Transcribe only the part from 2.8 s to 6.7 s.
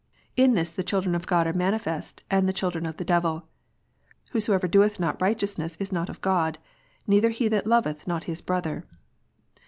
of the devil: whosoever doeth not righteousness is not of God,